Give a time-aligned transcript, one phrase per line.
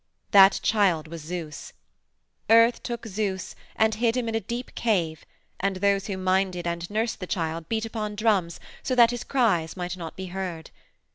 [0.31, 1.73] That child was Zeus.
[2.49, 5.25] Earth took Zeus and hid him in a deep cave
[5.59, 9.77] and those who minded and nursed the child beat upon drums so that his cries
[9.77, 10.71] might not be heard.